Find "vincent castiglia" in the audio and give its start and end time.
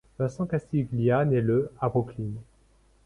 0.17-1.23